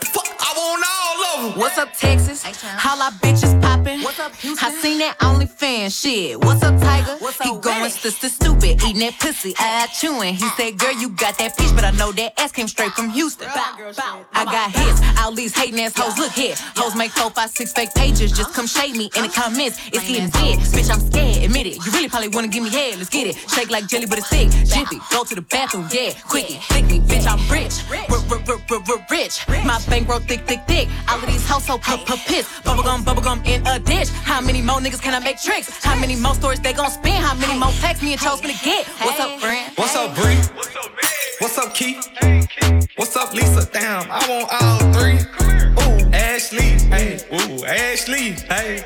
Fuck, 0.06 0.26
I 0.40 0.54
want 0.56 0.84
all 0.88 1.22
of 1.22 1.52
them. 1.52 1.60
What's 1.60 1.76
up, 1.76 1.92
Texas? 1.92 2.46
All 2.46 3.02
our 3.02 3.10
bitches 3.10 3.59
up, 4.18 4.32
I 4.62 4.70
seen 4.80 4.98
that 4.98 5.18
OnlyFans 5.20 6.00
shit. 6.00 6.38
What's 6.40 6.62
up, 6.62 6.80
Tiger? 6.80 7.16
What's 7.18 7.40
up, 7.40 7.46
he 7.46 7.58
going 7.58 7.90
sister 7.90 8.28
stupid, 8.28 8.82
eating 8.82 9.00
that 9.00 9.18
pussy, 9.18 9.54
eye 9.58 9.86
chewing. 9.98 10.34
He 10.34 10.48
said, 10.56 10.78
girl, 10.78 10.92
you 10.92 11.10
got 11.10 11.38
that 11.38 11.56
peach, 11.56 11.74
but 11.74 11.84
I 11.84 11.90
know 11.92 12.12
that 12.12 12.38
ass 12.38 12.52
came 12.52 12.68
straight 12.68 12.92
from 12.92 13.10
Houston. 13.10 13.48
I 13.48 14.44
got 14.44 14.70
hits, 14.72 15.00
all 15.20 15.32
these 15.32 15.56
hating 15.56 15.80
ass 15.80 15.96
hoes. 15.96 16.18
Look 16.18 16.32
here, 16.32 16.54
hoes 16.76 16.96
make 16.96 17.12
four, 17.12 17.30
five, 17.30 17.50
six 17.50 17.72
fake 17.72 17.94
pages. 17.94 18.32
Just 18.32 18.54
come 18.54 18.66
shade 18.66 18.96
me 18.96 19.10
in 19.16 19.22
the 19.22 19.28
comments. 19.28 19.78
It's 19.92 20.08
getting 20.08 20.30
dead, 20.30 20.58
bitch. 20.58 20.90
I'm 20.90 21.00
scared, 21.00 21.44
admit 21.44 21.66
it. 21.66 21.84
You 21.84 21.92
really 21.92 22.08
probably 22.08 22.28
wanna 22.28 22.48
give 22.48 22.64
me 22.64 22.70
head. 22.70 22.96
Let's 22.98 23.10
get 23.10 23.26
it. 23.26 23.36
Shake 23.50 23.70
like 23.70 23.86
jelly, 23.86 24.06
but 24.06 24.18
it's 24.18 24.28
thick. 24.28 24.50
Jiffy, 24.50 24.98
go 25.10 25.24
to 25.24 25.34
the 25.34 25.42
bathroom, 25.42 25.88
yeah, 25.92 26.12
quickie, 26.26 26.58
thickly, 26.70 27.00
bitch. 27.00 27.26
I'm 27.26 27.38
rich, 27.50 27.82
rich. 27.90 29.46
My 29.64 29.80
bankroll 29.88 30.20
thick, 30.20 30.46
thick, 30.46 30.60
thick. 30.66 30.88
All 31.08 31.18
of 31.18 31.26
these 31.26 31.46
hoes 31.48 31.64
so 31.64 31.78
pissed. 31.78 32.48
Bubblegum, 32.64 33.04
bubblegum 33.04 33.44
in 33.46 33.66
a 33.66 33.78
dish. 34.00 34.10
How 34.24 34.40
many 34.40 34.62
more 34.62 34.80
niggas 34.80 35.02
can 35.02 35.14
I 35.14 35.18
make 35.20 35.40
tricks? 35.40 35.82
How 35.84 35.98
many 35.98 36.16
more 36.16 36.34
stories 36.34 36.60
they 36.60 36.72
gon' 36.72 36.90
spin? 36.90 37.20
How 37.20 37.34
many 37.34 37.58
more 37.58 37.70
texts 37.80 38.02
me 38.02 38.12
and 38.12 38.20
Chose 38.20 38.40
finna 38.40 38.62
get? 38.64 38.86
What's 38.86 39.20
up, 39.20 39.40
friend? 39.40 39.72
What's 39.76 39.96
up, 39.96 40.14
Bree? 40.14 40.36
What's 41.38 41.58
up, 41.58 41.74
Keith? 41.74 42.08
What's 42.96 43.16
up, 43.16 43.32
Lisa? 43.32 43.68
Damn, 43.72 44.10
I 44.10 44.20
want 44.28 44.48
all 44.60 44.78
three. 44.92 45.18
Ooh, 45.80 46.10
Ashley, 46.12 46.78
hey, 46.90 47.20
ooh, 47.32 47.64
Ashley, 47.64 48.32
hey. 48.48 48.84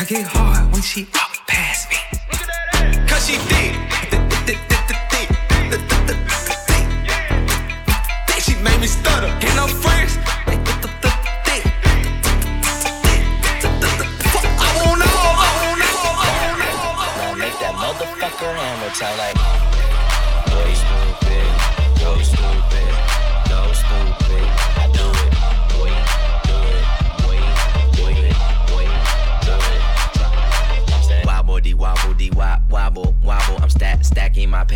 I 0.00 0.04
get 0.04 0.26
hard 0.26 0.72
when 0.72 0.82
she 0.82 1.04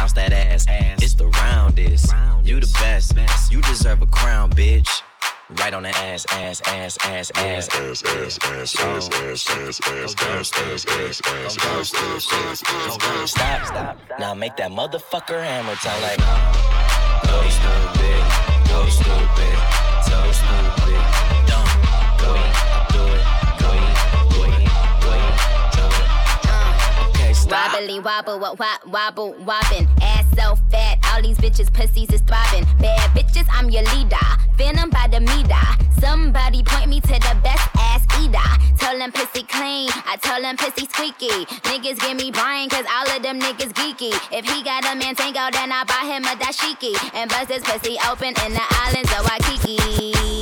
Bounce 0.00 0.14
that 0.14 0.32
ass. 0.32 0.64
It's 1.02 1.12
the 1.12 1.26
roundest. 1.26 2.10
You 2.42 2.58
the 2.58 2.72
best. 2.80 3.52
You 3.52 3.60
deserve 3.60 4.00
a 4.00 4.06
crown, 4.06 4.50
bitch. 4.50 5.02
Right 5.58 5.74
on 5.74 5.82
the 5.82 5.90
ass, 5.90 6.24
ass, 6.32 6.62
ass, 6.64 6.96
ass, 7.04 7.30
ass, 7.34 7.68
ass, 7.68 7.68
ass, 7.68 8.02
ass, 8.02 8.38
ass, 8.42 8.78
ass, 8.78 9.10
ass, 9.12 9.50
ass, 9.50 9.80
ass, 9.84 10.06
ass, 10.08 10.40
ass, 10.40 10.80
ass, 10.80 11.60
ass, 11.66 12.32
ass, 12.32 12.62
ass, 12.64 13.30
Stop, 13.30 13.66
stop. 13.66 13.98
Now 14.18 14.32
make 14.32 14.56
that 14.56 14.70
motherfucker 14.70 15.44
hammer 15.44 15.74
time 15.74 16.00
like. 16.00 16.16
Go 17.28 17.38
stupid, 17.50 18.24
go 18.72 18.88
stupid, 18.88 19.79
Wobbly 27.50 27.98
wobble, 27.98 28.38
what 28.38 28.60
wop, 28.60 28.86
wobble, 28.86 29.32
wobbin'. 29.44 29.88
Ass 30.00 30.24
so 30.38 30.54
fat, 30.70 30.98
all 31.10 31.20
these 31.20 31.36
bitches 31.36 31.72
pussies 31.72 32.08
is 32.12 32.20
throbbing. 32.20 32.64
Bad 32.78 33.10
bitches, 33.10 33.46
I'm 33.50 33.70
your 33.70 33.82
leader. 33.94 34.16
Venom 34.54 34.88
by 34.90 35.08
the 35.10 35.18
meter. 35.18 35.66
Somebody 35.98 36.62
point 36.62 36.88
me 36.88 37.00
to 37.00 37.08
the 37.08 37.36
best 37.42 37.68
ass 37.76 38.06
eater. 38.22 38.38
Tell 38.78 38.96
them 38.96 39.10
pussy 39.10 39.42
clean, 39.42 39.90
I 40.06 40.16
tell 40.22 40.40
them 40.40 40.56
pussy 40.56 40.86
squeaky. 40.86 41.44
Niggas 41.66 42.00
give 42.00 42.16
me 42.16 42.30
Brian, 42.30 42.68
cause 42.68 42.84
all 42.88 43.16
of 43.16 43.22
them 43.22 43.40
niggas 43.40 43.72
geeky. 43.72 44.14
If 44.30 44.48
he 44.48 44.62
got 44.62 44.84
a 44.84 44.94
man 44.94 45.16
tango, 45.16 45.50
then 45.50 45.72
I 45.72 45.82
buy 45.84 46.06
him 46.06 46.24
a 46.24 46.36
dashiki. 46.38 46.94
And 47.14 47.28
bust 47.28 47.50
his 47.50 47.64
pussy 47.64 47.98
open 48.08 48.28
in 48.28 48.54
the 48.54 48.66
islands 48.70 49.10
of 49.10 49.28
Waikiki. 49.28 50.39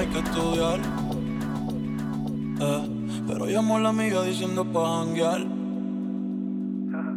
hay 0.00 0.06
que 0.06 0.18
estudiar. 0.18 0.80
Eh, 2.60 2.82
pero 3.28 3.46
llamó 3.46 3.76
a 3.76 3.80
la 3.80 3.88
amiga 3.90 4.22
diciendo 4.22 4.64
pa' 4.64 5.04
janguear. 5.04 5.40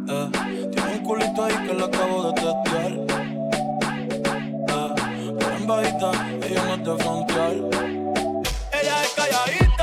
Eh, 0.06 0.30
tiene 0.72 0.92
un 0.98 1.02
culito 1.02 1.44
ahí 1.44 1.54
que 1.66 1.74
la 1.74 1.86
acabo 1.86 2.24
de 2.24 2.32
testear. 2.42 2.92
Eh, 4.74 5.34
pero 5.38 5.56
en 5.56 5.66
bajita 5.66 6.10
ella 6.46 6.62
no 6.66 6.74
es 6.74 6.84
de. 6.84 7.56
Ella 8.78 9.02
es 9.02 9.14
calladita. 9.16 9.73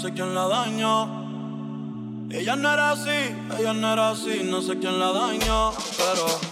Sé 0.00 0.14
quién 0.14 0.34
la 0.34 0.48
dañó. 0.48 2.26
Ella 2.30 2.56
no 2.56 2.72
era 2.72 2.92
así, 2.92 3.34
ella 3.58 3.74
no 3.74 3.92
era 3.92 4.10
así, 4.10 4.40
no 4.44 4.62
sé 4.62 4.78
quién 4.78 4.98
la 4.98 5.12
dañó, 5.12 5.72
pero 5.98 6.49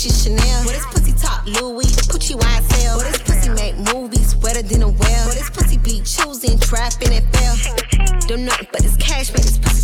Gucci, 0.00 0.24
Chanel. 0.24 0.64
What 0.64 0.74
is 0.74 0.86
pussy 0.86 1.12
talk? 1.12 1.44
Louis, 1.44 1.84
Gucci, 2.08 2.34
YSL. 2.34 2.96
What 2.96 3.06
is 3.06 3.18
pussy 3.18 3.50
make 3.50 3.76
movies 3.92 4.34
wetter 4.36 4.62
than 4.62 4.80
a 4.80 4.88
well? 4.88 5.26
What 5.26 5.36
is 5.36 5.50
pussy 5.50 5.76
be 5.76 6.00
choosing, 6.00 6.58
trapping, 6.58 7.12
and 7.12 7.36
fail? 7.36 7.54
Don't 8.26 8.46
nothing 8.46 8.68
but 8.72 8.80
this 8.80 8.96
cash, 8.96 9.28
man, 9.28 9.42
this 9.42 9.58
pussy 9.58 9.79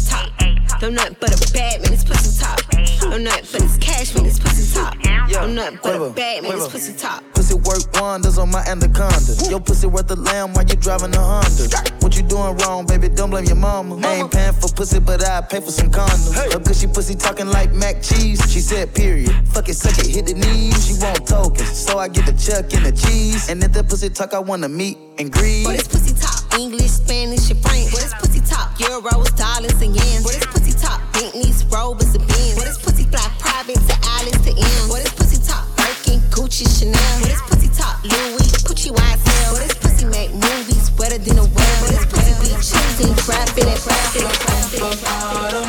talk. 0.76 0.80
Don't 0.80 0.94
nothing 0.94 1.16
but 1.20 1.30
a 1.48 1.52
bad 1.52 1.82
man, 1.82 1.90
this 1.90 2.04
pussy 2.04 2.40
talk. 2.42 2.60
Don't 3.00 3.22
nothing 3.24 3.44
but 3.52 3.60
this 3.60 3.76
cash, 3.78 4.14
man, 4.14 4.24
this 4.24 4.38
pussy 4.38 4.74
talk. 4.74 4.96
Don't 5.30 5.54
nothing 5.54 5.78
but 5.82 5.94
a 5.94 5.98
Quiver, 5.98 6.10
bad 6.10 6.42
man, 6.42 6.52
this 6.52 6.60
quiver. 6.68 6.70
pussy 6.72 6.92
talk. 6.94 7.24
Pussy 7.34 7.54
work 7.54 7.82
wonders 8.00 8.38
on 8.38 8.50
my 8.50 8.62
anaconda. 8.66 9.36
Your 9.48 9.60
pussy 9.60 9.86
worth 9.86 10.10
a 10.10 10.16
lamb 10.16 10.52
while 10.54 10.64
you 10.64 10.76
driving 10.76 11.14
a 11.14 11.20
Honda. 11.20 11.68
What 12.00 12.16
you 12.16 12.22
doing 12.22 12.56
wrong, 12.58 12.86
baby? 12.86 13.08
Don't 13.08 13.30
blame 13.30 13.44
your 13.44 13.56
mama. 13.56 13.96
I 14.06 14.14
ain't 14.16 14.30
paying 14.32 14.52
for 14.52 14.68
pussy, 14.68 15.00
but 15.00 15.24
I 15.26 15.40
pay 15.42 15.60
for 15.60 15.70
some 15.70 15.90
condoms. 15.90 16.34
Her 16.52 16.60
cushy 16.60 16.86
pussy 16.86 17.14
talking 17.14 17.48
like 17.48 17.72
mac 17.72 18.02
cheese. 18.02 18.40
She 18.52 18.60
said, 18.60 18.94
period. 18.94 19.32
Fuck 19.48 19.68
it, 19.68 19.74
suck 19.74 19.98
it, 19.98 20.06
hit 20.06 20.26
the 20.26 20.34
knees. 20.34 20.86
She 20.86 20.94
want 21.02 21.26
tokens, 21.26 21.70
so 21.76 21.98
I 21.98 22.08
get 22.08 22.26
the 22.26 22.32
chuck 22.32 22.72
and 22.74 22.86
the 22.86 22.92
cheese. 22.92 23.48
And 23.48 23.62
if 23.62 23.72
that 23.72 23.88
pussy 23.88 24.08
talk, 24.10 24.34
I 24.34 24.38
wanna 24.38 24.68
meet 24.68 24.98
and 25.18 25.32
greet. 25.32 25.64
What 25.64 25.76
is 25.76 25.88
pussy 25.88 26.14
talk? 26.14 26.58
English, 26.58 26.90
Spanish, 26.90 27.50
and 27.50 27.60
French. 27.60 27.92
What 27.92 28.04
is 28.04 28.14
pussy 28.14 28.40
talk? 28.40 28.74
Euros, 28.78 29.36
dollars, 29.36 29.80
and 29.82 29.94
yens. 29.94 30.24
What 30.24 30.36
is 30.36 30.46
pussy 30.46 30.65
talk? 30.86 31.00
Bentleys, 31.12 31.64
Rovers, 31.66 32.14
and 32.14 32.26
Benz. 32.26 32.54
What 32.56 32.68
is 32.68 32.78
pussy 32.78 33.04
fly 33.10 33.26
private 33.38 33.80
to 33.90 33.96
Alice 34.14 34.40
to 34.46 34.52
M? 34.54 34.82
What 34.88 35.02
is 35.02 35.12
pussy 35.18 35.38
talk? 35.42 35.66
Birkin, 35.76 36.20
Gucci, 36.30 36.66
Chanel. 36.70 37.14
What 37.20 37.32
is 37.34 37.42
pussy 37.50 37.68
talk? 37.74 37.96
Louis, 38.06 38.50
Gucci, 38.62 38.90
YSL. 38.94 39.52
What 39.52 39.62
is 39.66 39.74
pussy 39.82 40.06
make 40.06 40.30
movies 40.32 40.90
wetter 40.98 41.18
than 41.18 41.38
a 41.38 41.44
well? 41.44 41.76
What 41.82 41.92
is 41.98 42.06
pussy 42.06 42.32
be 42.42 42.50
choosing, 42.62 43.12
trapping, 43.26 43.66
and 43.66 43.80
trapping, 43.82 44.26
and 44.30 44.38
trapping, 44.38 44.82
and 44.86 44.98
trapping. 45.02 45.66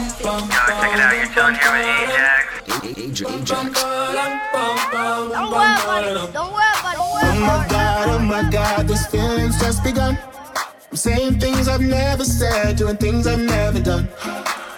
Check 0.77 0.93
it 0.93 1.01
out, 1.01 1.13
you're 1.17 1.31
chilling 1.33 1.57
here 1.57 1.71
with 1.73 1.89
Ajax. 1.97 2.67
Don't 3.49 3.73
worry 3.73 4.17
about. 4.89 5.31
Don't 5.33 5.51
worry 5.51 5.75
about 5.81 6.03
it. 6.05 6.33
Don't 6.33 6.53
worry 6.53 6.67
Oh 7.19 7.39
my 7.39 7.67
god, 7.69 8.09
oh 8.09 8.19
my 8.19 8.49
god, 8.49 8.87
these 8.87 9.05
feelings 9.07 9.59
just 9.59 9.83
begun. 9.83 10.17
I'm 10.89 10.97
saying 10.97 11.39
things 11.39 11.67
I've 11.67 11.81
never 11.81 12.23
said, 12.23 12.77
doing 12.77 12.97
things 12.97 13.27
I've 13.27 13.39
never 13.39 13.79
done. 13.79 14.07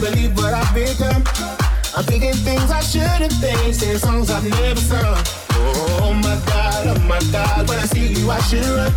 believe 0.00 0.36
what 0.36 0.52
I've 0.52 0.74
become. 0.74 1.22
I'm 1.96 2.04
thinking 2.04 2.34
things 2.42 2.70
I 2.70 2.80
shouldn't 2.80 3.32
think, 3.34 3.74
saying 3.74 3.98
songs 3.98 4.30
I've 4.30 4.42
never 4.48 4.80
sung. 4.80 5.22
Oh 6.02 6.12
my 6.12 6.34
god, 6.46 6.86
oh 6.88 6.98
my 7.06 7.20
god, 7.30 7.68
when 7.68 7.78
I 7.78 7.86
see 7.86 8.14
you 8.14 8.30
I. 8.30 8.92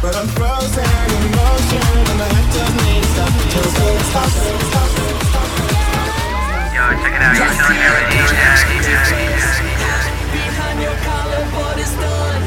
But 0.00 0.16
I'm 0.16 0.28
frozen 0.28 0.84
in 1.12 1.24
motion, 1.36 1.92
and. 2.08 2.32
Yo, 6.72 6.82
check 7.02 7.12
it 7.12 7.22
out, 7.22 7.36
you're 7.36 7.52
chilling 7.52 7.76
here 7.76 7.92
with 7.92 8.16
Ajax. 8.16 9.71
But 11.52 11.78
it's 11.78 11.94
done 11.96 12.41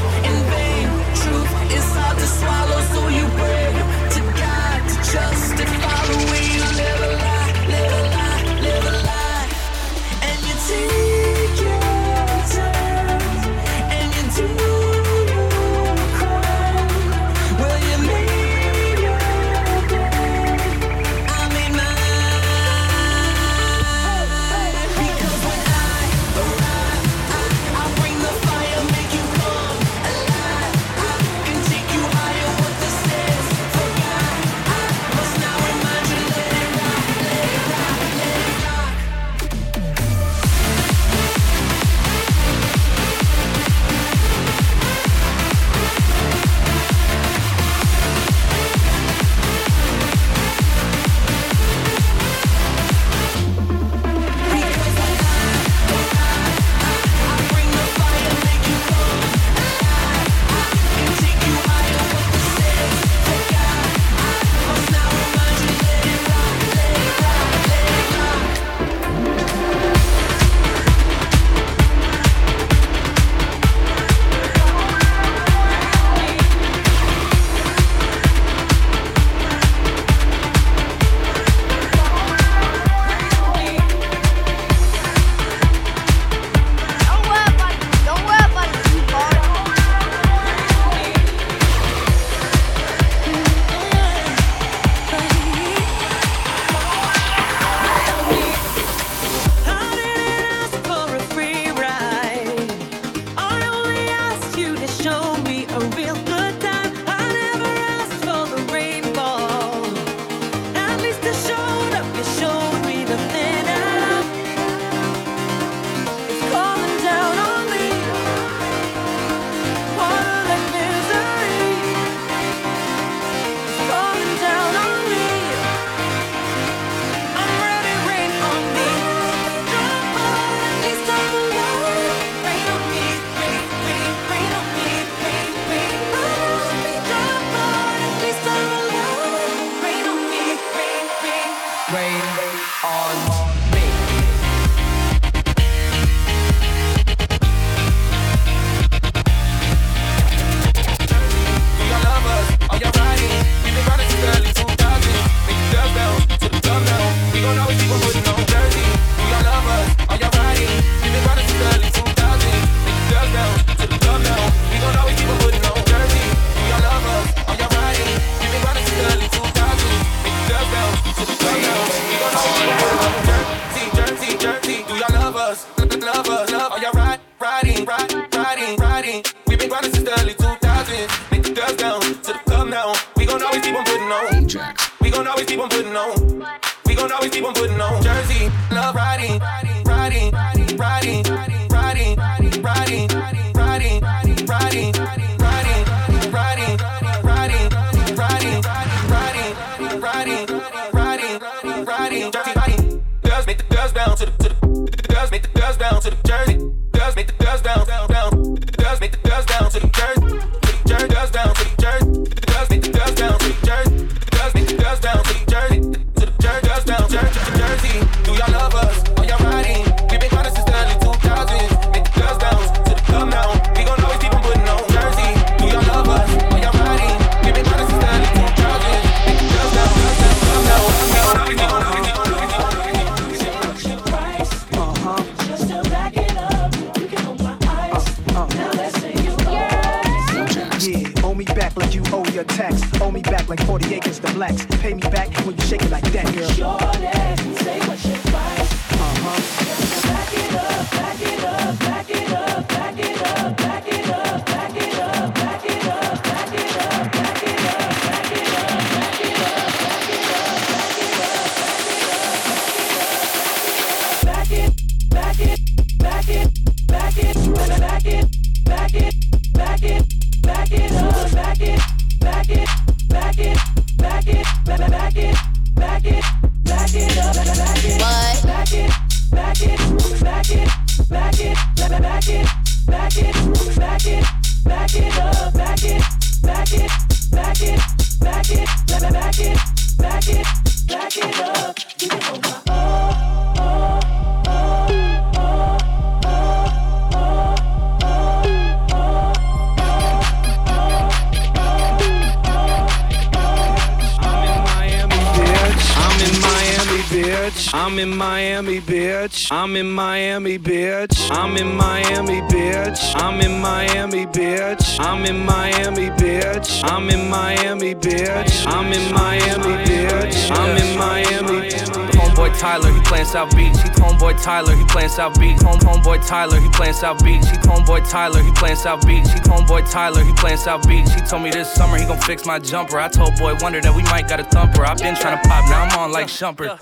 bitch. 318.05 318.65
I'm 318.67 318.93
in 318.93 319.13
Miami, 319.13 319.83
bitch. 319.85 320.51
I'm 320.51 320.77
in 320.77 320.97
Miami. 320.97 321.69
Homeboy 322.13 322.57
Tyler, 322.59 322.91
he 322.91 323.01
playing 323.01 323.25
South 323.25 323.55
Beach. 323.55 323.75
He 323.81 323.89
homeboy 324.01 324.41
Tyler, 324.41 324.75
he 324.75 324.83
playing 324.85 325.09
South 325.09 325.39
Beach. 325.39 325.61
Home 325.61 325.79
homeboy 325.79 326.25
Tyler, 326.27 326.59
he 326.59 326.69
playing 326.69 326.93
South 326.93 327.23
Beach. 327.23 327.45
He 327.45 327.57
homeboy 327.65 328.09
Tyler, 328.09 328.41
he 328.43 328.51
playing 328.51 328.75
South 328.75 329.05
Beach. 329.05 329.27
He 329.27 329.39
homeboy 329.49 329.89
Tyler, 329.91 330.23
he 330.23 330.33
playing 330.33 330.57
South 330.57 330.87
Beach. 330.87 331.09
He 331.13 331.21
told 331.21 331.43
me 331.43 331.49
this 331.49 331.71
summer 331.71 331.97
he 331.97 332.05
gon' 332.05 332.19
fix 332.21 332.45
my 332.45 332.59
jumper. 332.59 332.99
I 332.99 333.07
told 333.07 333.35
boy 333.37 333.55
Wonder 333.61 333.81
that 333.81 333.95
we 333.95 334.03
might 334.03 334.27
got 334.27 334.39
a 334.39 334.43
thumper. 334.43 334.85
i 334.85 334.93
been 334.95 335.15
trying 335.15 335.41
to 335.41 335.47
pop, 335.47 335.65
now 335.69 335.83
I'm 335.83 335.99
on 335.99 336.11
like 336.11 336.27
Shumper. 336.27 336.77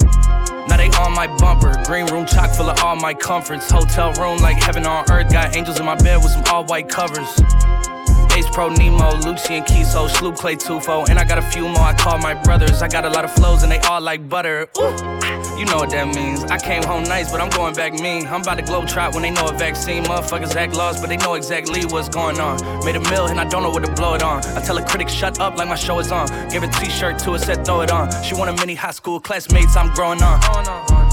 Now 0.68 0.78
they 0.78 0.90
on 0.98 1.14
my 1.14 1.28
bumper. 1.38 1.82
Green 1.86 2.06
room 2.08 2.26
chock 2.26 2.52
full 2.52 2.70
of 2.70 2.80
all 2.84 2.96
my 2.96 3.14
comforts. 3.14 3.70
Hotel 3.70 4.12
room 4.14 4.40
like 4.40 4.58
heaven 4.58 4.86
on 4.86 5.10
earth. 5.12 5.32
Got 5.32 5.56
angels 5.56 5.80
in 5.80 5.86
my 5.86 5.96
bed 5.96 6.18
with 6.18 6.32
some 6.32 6.44
all 6.46 6.66
white 6.66 6.90
covers. 6.90 7.30
Ace 8.36 8.50
Pro 8.50 8.70
Nemo, 8.70 9.16
Lucian 9.18 9.64
Kiso, 9.64 10.10
Sloop 10.10 10.36
Clay 10.36 10.56
Tufo, 10.56 11.08
and 11.08 11.20
I 11.20 11.24
got 11.24 11.38
a 11.38 11.42
few 11.42 11.68
more 11.68 11.82
I 11.82 11.94
call 11.94 12.18
my 12.18 12.34
brothers. 12.34 12.82
I 12.82 12.88
got 12.88 13.06
a 13.06 13.10
lot 13.10 13.24
of 13.26 13.32
flows 13.32 13.62
and 13.64 13.72
they 13.72 13.80
all 13.80 14.02
like 14.02 14.28
butter. 14.28 14.68
Ooh, 14.80 14.84
you 15.58 15.66
know 15.66 15.78
what 15.78 15.92
that 15.92 16.12
means. 16.16 16.44
I 16.46 16.58
came 16.58 16.82
home 16.84 17.04
nice, 17.04 17.32
but 17.32 17.42
I'm 17.42 17.50
going 17.50 17.76
back 17.76 17.94
mean. 17.94 18.26
I'm 18.28 18.42
about 18.42 18.58
to 18.58 18.64
globe 18.64 18.88
trot 18.88 19.14
when 19.14 19.22
they 19.22 19.30
know 19.30 19.48
a 19.48 19.54
vaccine. 19.54 20.04
Motherfuckers 20.04 20.56
act 20.56 20.74
lost, 20.76 21.02
but 21.02 21.10
they 21.10 21.18
know 21.18 21.36
exactly 21.36 21.86
what's 21.86 22.10
going 22.10 22.40
on. 22.40 22.58
Made 22.86 22.96
a 22.96 23.02
mill 23.12 23.28
and 23.28 23.40
I 23.40 23.46
don't 23.46 23.62
know 23.62 23.70
what 23.70 23.86
to 23.86 23.92
blow 23.92 24.16
it 24.16 24.24
on. 24.24 24.44
I 24.58 24.62
tell 24.62 24.78
a 24.78 24.86
critic, 24.86 25.10
shut 25.10 25.40
up 25.40 25.58
like 25.58 25.68
my 25.68 25.76
show 25.76 26.00
is 26.00 26.12
on. 26.12 26.28
Gave 26.50 26.64
a 26.64 26.68
t 26.68 26.90
shirt 26.90 27.20
to 27.20 27.34
her, 27.34 27.40
said 27.40 27.66
throw 27.66 27.82
it 27.82 27.92
on. 27.92 28.10
She 28.24 28.34
want 28.34 28.50
a 28.50 28.54
mini 28.54 28.74
high 28.74 28.92
school 28.92 29.20
classmates, 29.20 29.76
I'm 29.76 29.94
growing 29.94 30.22
on. 30.24 30.40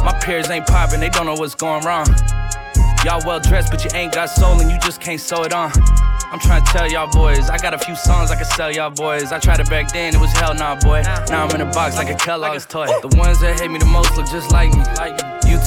My 0.04 0.18
peers 0.22 0.48
ain't 0.48 0.66
popping, 0.66 1.00
they 1.00 1.10
don't 1.10 1.26
know 1.26 1.34
what's 1.34 1.54
going 1.54 1.84
wrong. 1.84 2.06
Y'all 3.04 3.22
well 3.24 3.40
dressed, 3.40 3.70
but 3.70 3.82
you 3.82 3.90
ain't 3.94 4.12
got 4.12 4.26
soul 4.26 4.60
and 4.60 4.70
you 4.70 4.78
just 4.80 5.00
can't 5.00 5.20
sew 5.20 5.42
it 5.44 5.54
on. 5.54 5.72
I'm 6.32 6.38
trying 6.38 6.62
to 6.62 6.70
tell 6.70 6.90
y'all 6.90 7.10
boys, 7.10 7.48
I 7.48 7.56
got 7.56 7.72
a 7.72 7.78
few 7.78 7.96
songs 7.96 8.30
I 8.30 8.36
can 8.36 8.44
sell 8.44 8.70
y'all 8.70 8.90
boys. 8.90 9.32
I 9.32 9.38
tried 9.38 9.58
it 9.58 9.70
back 9.70 9.90
then, 9.90 10.14
it 10.14 10.20
was 10.20 10.30
hell 10.32 10.54
nah, 10.54 10.78
boy. 10.78 11.02
Now 11.30 11.46
I'm 11.46 11.54
in 11.54 11.62
a 11.62 11.72
box 11.72 11.96
like 11.96 12.10
a 12.10 12.14
Kellogg's 12.14 12.66
toy. 12.66 12.86
The 13.00 13.16
ones 13.16 13.40
that 13.40 13.58
hate 13.58 13.70
me 13.70 13.78
the 13.78 13.86
most 13.86 14.16
look 14.16 14.30
just 14.30 14.52
like 14.52 14.70
me. 14.74 15.39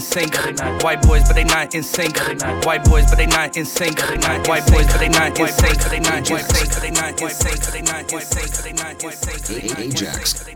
sync. 0.00 0.36
White 0.82 1.02
boys, 1.02 1.22
but 1.26 1.34
they 1.34 1.44
not 1.44 1.74
in 1.74 1.82
sync. 1.82 2.18
White 2.64 2.84
boys, 2.84 3.06
but 3.06 3.16
they 3.16 3.26
not 3.26 3.56
in 3.56 3.64
sync. 3.64 4.00
White 4.48 4.66
boys, 4.66 4.86
but 4.86 4.98
they 4.98 5.08
not 5.08 5.38
in 5.38 5.48
sync. 5.48 5.78
They 5.90 6.00
not 6.00 6.30
in. 6.30 6.36
They 6.82 6.90
not 6.90 7.22
in 7.22 7.30
sync. 7.30 7.60
They 7.62 7.78
in. 7.78 8.46
They 8.64 8.72
not 8.72 9.02
in 9.02 9.12
sync. 9.12 9.78
Ajax. 9.78 10.46